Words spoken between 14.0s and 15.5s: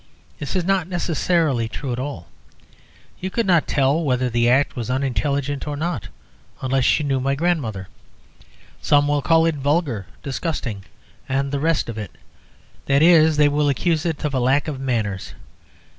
it of a lack of manners.